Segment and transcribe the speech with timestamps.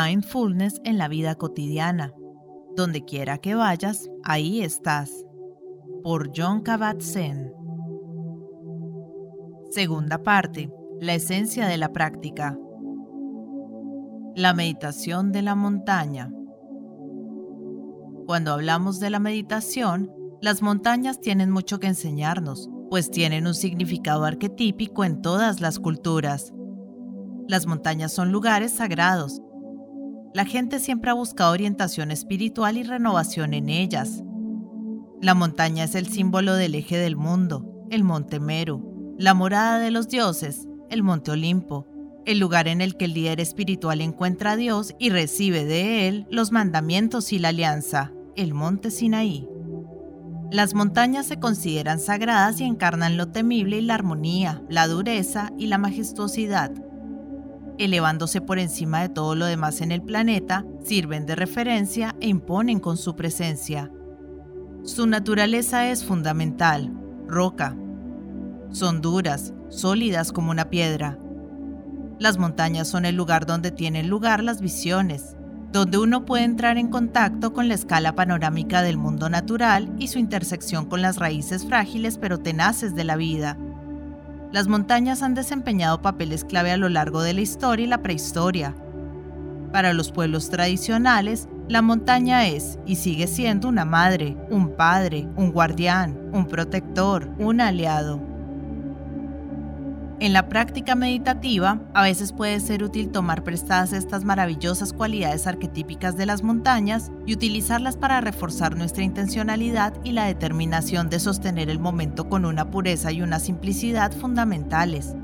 [0.00, 2.14] Mindfulness en la vida cotidiana.
[2.76, 5.26] Donde quiera que vayas, ahí estás.
[6.02, 7.52] Por John Kabat-Zinn.
[9.70, 10.72] Segunda parte.
[11.00, 12.58] La esencia de la práctica.
[14.36, 16.32] La meditación de la montaña.
[18.26, 24.24] Cuando hablamos de la meditación, las montañas tienen mucho que enseñarnos, pues tienen un significado
[24.24, 26.52] arquetípico en todas las culturas.
[27.48, 29.42] Las montañas son lugares sagrados,
[30.32, 34.22] la gente siempre ha buscado orientación espiritual y renovación en ellas.
[35.20, 39.90] La montaña es el símbolo del eje del mundo, el monte Meru, la morada de
[39.90, 41.88] los dioses, el monte Olimpo,
[42.26, 46.26] el lugar en el que el líder espiritual encuentra a Dios y recibe de él
[46.30, 49.48] los mandamientos y la alianza, el monte Sinaí.
[50.52, 55.66] Las montañas se consideran sagradas y encarnan lo temible y la armonía, la dureza y
[55.66, 56.72] la majestuosidad
[57.84, 62.80] elevándose por encima de todo lo demás en el planeta, sirven de referencia e imponen
[62.80, 63.90] con su presencia.
[64.82, 66.92] Su naturaleza es fundamental,
[67.26, 67.76] roca.
[68.70, 71.18] Son duras, sólidas como una piedra.
[72.18, 75.36] Las montañas son el lugar donde tienen lugar las visiones,
[75.72, 80.18] donde uno puede entrar en contacto con la escala panorámica del mundo natural y su
[80.18, 83.56] intersección con las raíces frágiles pero tenaces de la vida
[84.52, 88.74] las montañas han desempeñado papeles clave a lo largo de la historia y la prehistoria.
[89.72, 95.52] Para los pueblos tradicionales, la montaña es y sigue siendo una madre, un padre, un
[95.52, 98.29] guardián, un protector, un aliado.
[100.20, 106.14] En la práctica meditativa, a veces puede ser útil tomar prestadas estas maravillosas cualidades arquetípicas
[106.14, 111.78] de las montañas y utilizarlas para reforzar nuestra intencionalidad y la determinación de sostener el
[111.78, 115.14] momento con una pureza y una simplicidad fundamentales.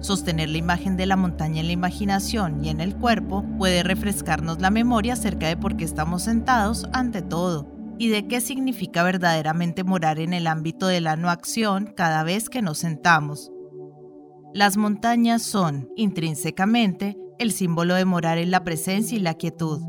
[0.00, 4.60] Sostener la imagen de la montaña en la imaginación y en el cuerpo puede refrescarnos
[4.60, 9.84] la memoria acerca de por qué estamos sentados ante todo y de qué significa verdaderamente
[9.84, 13.52] morar en el ámbito de la no acción cada vez que nos sentamos.
[14.58, 19.80] Las montañas son, intrínsecamente, el símbolo de morar en la presencia y la quietud.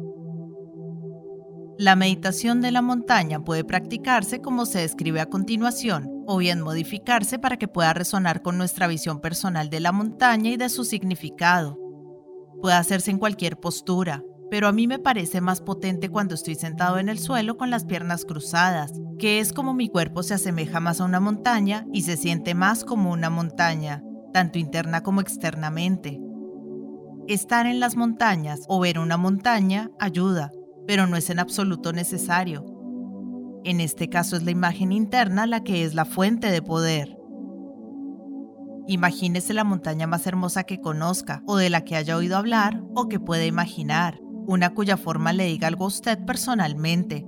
[1.79, 7.39] La meditación de la montaña puede practicarse como se describe a continuación, o bien modificarse
[7.39, 11.79] para que pueda resonar con nuestra visión personal de la montaña y de su significado.
[12.61, 16.99] Puede hacerse en cualquier postura, pero a mí me parece más potente cuando estoy sentado
[16.99, 21.01] en el suelo con las piernas cruzadas, que es como mi cuerpo se asemeja más
[21.01, 26.19] a una montaña y se siente más como una montaña tanto interna como externamente.
[27.27, 30.51] Estar en las montañas o ver una montaña ayuda,
[30.87, 32.65] pero no es en absoluto necesario.
[33.63, 37.17] En este caso es la imagen interna la que es la fuente de poder.
[38.87, 43.07] Imagínese la montaña más hermosa que conozca o de la que haya oído hablar o
[43.07, 47.27] que pueda imaginar, una cuya forma le diga algo a usted personalmente.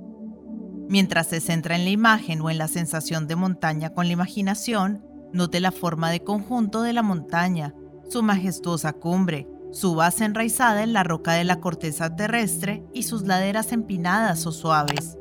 [0.89, 5.05] Mientras se centra en la imagen o en la sensación de montaña con la imaginación,
[5.33, 7.73] Note la forma de conjunto de la montaña,
[8.09, 13.23] su majestuosa cumbre, su base enraizada en la roca de la corteza terrestre y sus
[13.23, 15.17] laderas empinadas o suaves.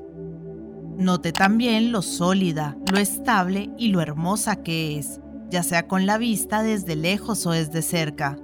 [0.97, 6.19] Note también lo sólida, lo estable y lo hermosa que es, ya sea con la
[6.19, 8.37] vista desde lejos o desde cerca.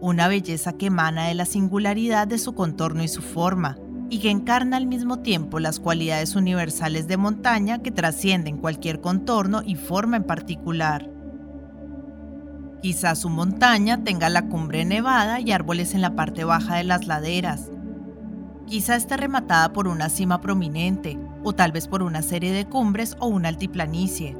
[0.00, 3.78] Una belleza que emana de la singularidad de su contorno y su forma,
[4.10, 9.62] y que encarna al mismo tiempo las cualidades universales de montaña que trascienden cualquier contorno
[9.64, 11.10] y forma en particular.
[12.80, 17.06] Quizás su montaña tenga la cumbre nevada y árboles en la parte baja de las
[17.06, 17.70] laderas.
[18.66, 23.16] Quizá esté rematada por una cima prominente, o tal vez por una serie de cumbres
[23.18, 24.36] o una altiplanicie.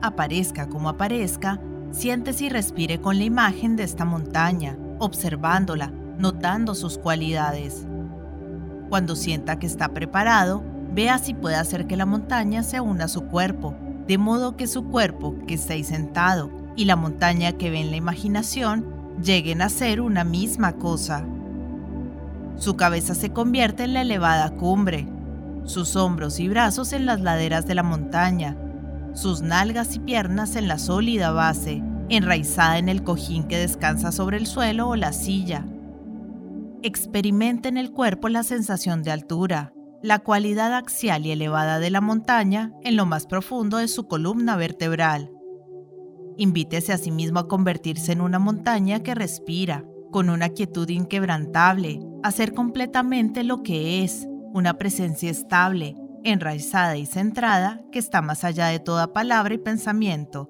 [0.00, 6.98] Aparezca como aparezca, siéntese y respire con la imagen de esta montaña, observándola, notando sus
[6.98, 7.86] cualidades.
[8.90, 13.08] Cuando sienta que está preparado, vea si puede hacer que la montaña se una a
[13.08, 13.76] su cuerpo,
[14.08, 17.96] de modo que su cuerpo, que está sentado, y la montaña que ve en la
[17.96, 18.84] imaginación
[19.22, 21.24] lleguen a ser una misma cosa.
[22.56, 25.06] Su cabeza se convierte en la elevada cumbre,
[25.64, 28.56] sus hombros y brazos en las laderas de la montaña,
[29.12, 34.36] sus nalgas y piernas en la sólida base, enraizada en el cojín que descansa sobre
[34.36, 35.64] el suelo o la silla,
[36.82, 42.00] Experimente en el cuerpo la sensación de altura, la cualidad axial y elevada de la
[42.00, 45.30] montaña en lo más profundo de su columna vertebral.
[46.38, 52.00] Invítese a sí mismo a convertirse en una montaña que respira, con una quietud inquebrantable,
[52.22, 58.42] a ser completamente lo que es, una presencia estable, enraizada y centrada que está más
[58.42, 60.48] allá de toda palabra y pensamiento.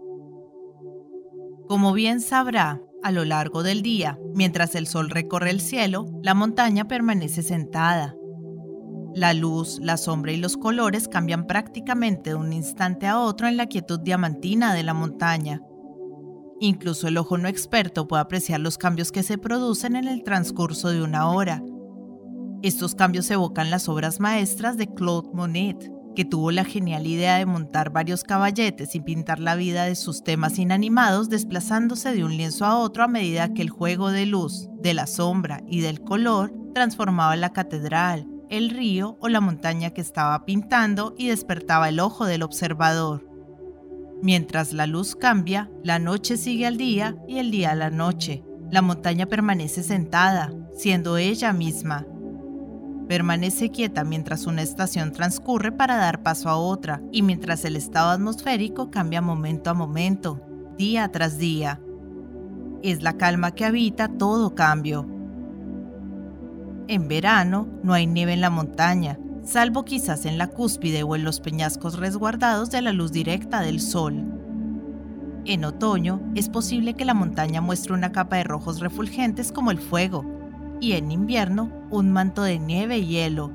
[1.67, 6.35] Como bien sabrá, A lo largo del día, mientras el sol recorre el cielo, la
[6.35, 8.15] montaña permanece sentada.
[9.15, 13.57] La luz, la sombra y los colores cambian prácticamente de un instante a otro en
[13.57, 15.63] la quietud diamantina de la montaña.
[16.61, 20.91] Incluso el ojo no experto puede apreciar los cambios que se producen en el transcurso
[20.91, 21.63] de una hora.
[22.63, 27.47] Estos cambios evocan las obras maestras de Claude Monet, que tuvo la genial idea de
[27.47, 32.67] montar varios caballetes y pintar la vida de sus temas inanimados desplazándose de un lienzo
[32.67, 36.53] a otro a medida que el juego de luz, de la sombra y del color
[36.75, 42.27] transformaba la catedral, el río o la montaña que estaba pintando y despertaba el ojo
[42.27, 43.27] del observador.
[44.23, 48.45] Mientras la luz cambia, la noche sigue al día y el día a la noche.
[48.71, 52.07] La montaña permanece sentada, siendo ella misma,
[53.11, 58.11] Permanece quieta mientras una estación transcurre para dar paso a otra y mientras el estado
[58.11, 60.41] atmosférico cambia momento a momento,
[60.79, 61.81] día tras día.
[62.85, 65.09] Es la calma que habita todo cambio.
[66.87, 71.25] En verano no hay nieve en la montaña, salvo quizás en la cúspide o en
[71.25, 74.25] los peñascos resguardados de la luz directa del sol.
[75.47, 79.81] En otoño es posible que la montaña muestre una capa de rojos refulgentes como el
[79.81, 80.40] fuego,
[80.81, 83.53] y en invierno un manto de nieve y hielo.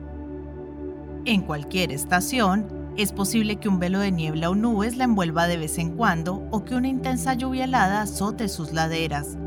[1.25, 2.67] En cualquier estación,
[2.97, 6.47] es posible que un velo de niebla o nubes la envuelva de vez en cuando
[6.51, 9.37] o que una intensa lluvia helada azote sus laderas.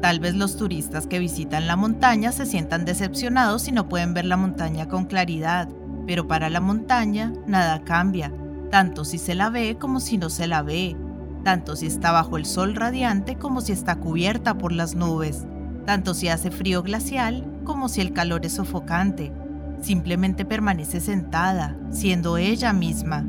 [0.00, 4.24] Tal vez los turistas que visitan la montaña se sientan decepcionados si no pueden ver
[4.24, 5.68] la montaña con claridad,
[6.06, 8.32] pero para la montaña nada cambia,
[8.70, 10.96] tanto si se la ve como si no se la ve,
[11.42, 15.46] tanto si está bajo el sol radiante como si está cubierta por las nubes
[15.88, 19.32] tanto si hace frío glacial como si el calor es sofocante.
[19.80, 23.24] Simplemente permanece sentada, siendo ella misma.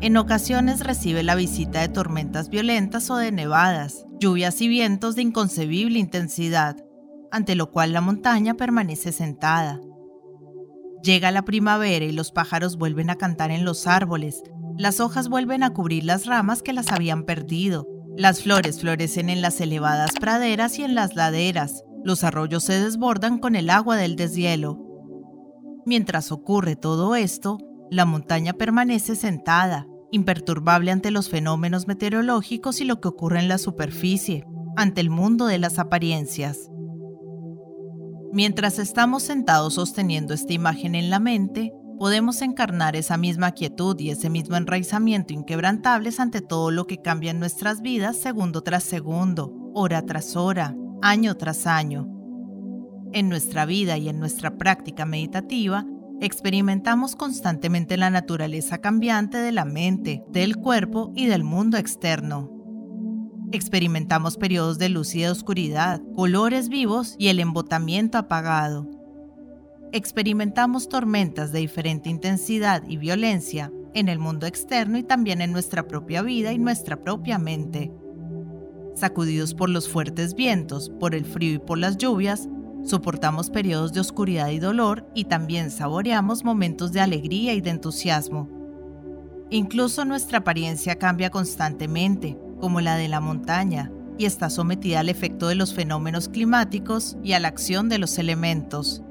[0.00, 5.22] En ocasiones recibe la visita de tormentas violentas o de nevadas, lluvias y vientos de
[5.22, 6.76] inconcebible intensidad,
[7.32, 9.80] ante lo cual la montaña permanece sentada.
[11.02, 14.44] Llega la primavera y los pájaros vuelven a cantar en los árboles,
[14.78, 17.88] las hojas vuelven a cubrir las ramas que las habían perdido,
[18.20, 21.84] las flores florecen en las elevadas praderas y en las laderas.
[22.04, 24.78] Los arroyos se desbordan con el agua del deshielo.
[25.86, 27.56] Mientras ocurre todo esto,
[27.90, 33.56] la montaña permanece sentada, imperturbable ante los fenómenos meteorológicos y lo que ocurre en la
[33.56, 34.44] superficie,
[34.76, 36.70] ante el mundo de las apariencias.
[38.34, 44.08] Mientras estamos sentados sosteniendo esta imagen en la mente, podemos encarnar esa misma quietud y
[44.08, 49.52] ese mismo enraizamiento inquebrantables ante todo lo que cambia en nuestras vidas segundo tras segundo,
[49.74, 52.08] hora tras hora, año tras año.
[53.12, 55.84] En nuestra vida y en nuestra práctica meditativa,
[56.22, 62.50] experimentamos constantemente la naturaleza cambiante de la mente, del cuerpo y del mundo externo.
[63.52, 68.99] Experimentamos periodos de luz y de oscuridad, colores vivos y el embotamiento apagado
[69.92, 75.88] experimentamos tormentas de diferente intensidad y violencia en el mundo externo y también en nuestra
[75.88, 77.92] propia vida y nuestra propia mente.
[78.94, 82.48] Sacudidos por los fuertes vientos, por el frío y por las lluvias,
[82.84, 88.48] soportamos periodos de oscuridad y dolor y también saboreamos momentos de alegría y de entusiasmo.
[89.50, 95.48] Incluso nuestra apariencia cambia constantemente, como la de la montaña, y está sometida al efecto
[95.48, 99.02] de los fenómenos climáticos y a la acción de los elementos.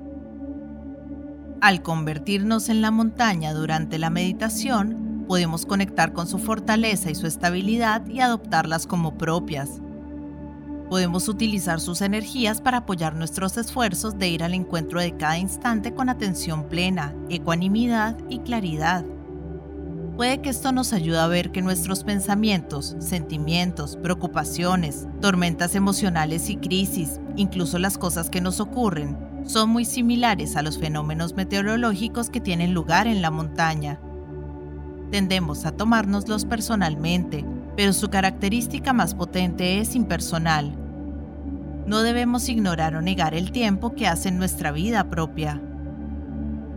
[1.61, 7.27] Al convertirnos en la montaña durante la meditación, podemos conectar con su fortaleza y su
[7.27, 9.81] estabilidad y adoptarlas como propias.
[10.89, 15.93] Podemos utilizar sus energías para apoyar nuestros esfuerzos de ir al encuentro de cada instante
[15.93, 19.03] con atención plena, ecuanimidad y claridad.
[20.15, 26.55] Puede que esto nos ayude a ver que nuestros pensamientos, sentimientos, preocupaciones, tormentas emocionales y
[26.55, 32.41] crisis, incluso las cosas que nos ocurren, son muy similares a los fenómenos meteorológicos que
[32.41, 34.00] tienen lugar en la montaña.
[35.12, 40.77] Tendemos a tomárnoslos personalmente, pero su característica más potente es impersonal.
[41.88, 45.62] No debemos ignorar o negar el tiempo que hace en nuestra vida propia.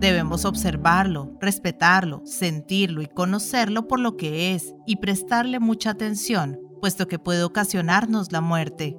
[0.01, 7.07] Debemos observarlo, respetarlo, sentirlo y conocerlo por lo que es y prestarle mucha atención, puesto
[7.07, 8.97] que puede ocasionarnos la muerte.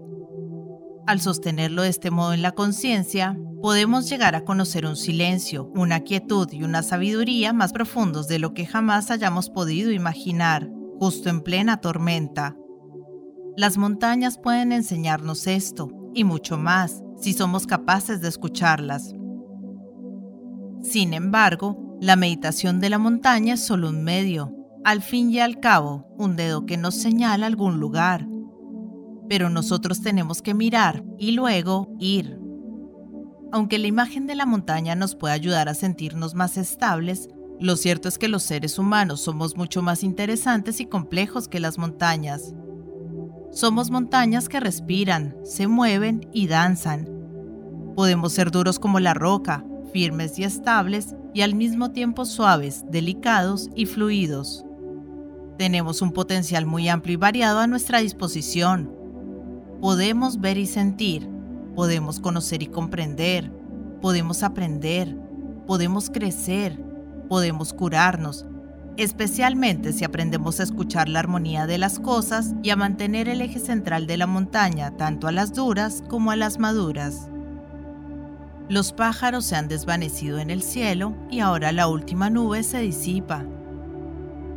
[1.06, 6.00] Al sostenerlo de este modo en la conciencia, podemos llegar a conocer un silencio, una
[6.00, 10.70] quietud y una sabiduría más profundos de lo que jamás hayamos podido imaginar,
[11.00, 12.56] justo en plena tormenta.
[13.58, 19.14] Las montañas pueden enseñarnos esto y mucho más si somos capaces de escucharlas.
[20.82, 24.54] Sin embargo, la meditación de la montaña es solo un medio,
[24.86, 28.28] al fin y al cabo, un dedo que nos señala algún lugar,
[29.30, 32.40] pero nosotros tenemos que mirar y luego ir.
[33.52, 38.10] Aunque la imagen de la montaña nos puede ayudar a sentirnos más estables, lo cierto
[38.10, 42.54] es que los seres humanos somos mucho más interesantes y complejos que las montañas.
[43.52, 47.08] Somos montañas que respiran, se mueven y danzan.
[47.96, 49.64] Podemos ser duros como la roca,
[49.94, 54.66] firmes y estables, y al mismo tiempo suaves, delicados y fluidos.
[55.58, 59.03] Tenemos un potencial muy amplio y variado a nuestra disposición.
[59.84, 61.30] Podemos ver y sentir,
[61.76, 63.52] podemos conocer y comprender,
[64.02, 65.14] podemos aprender,
[65.68, 66.82] podemos crecer,
[67.28, 68.46] podemos curarnos,
[68.96, 73.60] especialmente si aprendemos a escuchar la armonía de las cosas y a mantener el eje
[73.60, 77.28] central de la montaña tanto a las duras como a las maduras.
[78.70, 83.44] Los pájaros se han desvanecido en el cielo y ahora la última nube se disipa.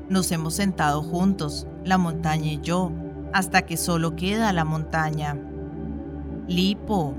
[0.09, 2.93] Nos hemos sentado juntos, la montaña y yo,
[3.37, 5.37] hasta que solo queda la montaña.
[6.49, 7.15] Lipo.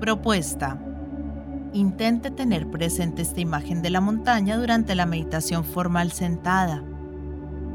[0.00, 0.78] Propuesta.
[1.74, 6.82] Intente tener presente esta imagen de la montaña durante la meditación formal sentada.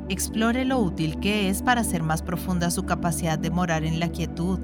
[0.09, 4.09] Explore lo útil que es para hacer más profunda su capacidad de morar en la
[4.09, 4.57] quietud,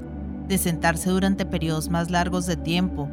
[0.47, 3.09] de sentarse durante periodos más largos de tiempo,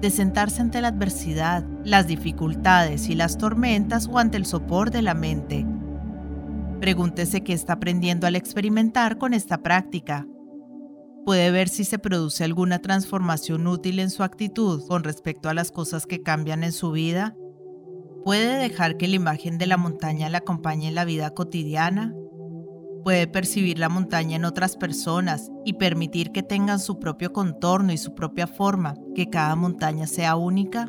[0.00, 5.02] de sentarse ante la adversidad, las dificultades y las tormentas o ante el sopor de
[5.02, 5.64] la mente.
[6.82, 10.26] Pregúntese qué está aprendiendo al experimentar con esta práctica.
[11.24, 15.70] Puede ver si se produce alguna transformación útil en su actitud con respecto a las
[15.70, 17.34] cosas que cambian en su vida.
[18.24, 22.12] Puede dejar que la imagen de la montaña le acompañe en la vida cotidiana
[23.02, 27.98] Puede percibir la montaña en otras personas y permitir que tengan su propio contorno y
[27.98, 30.88] su propia forma, que cada montaña sea única.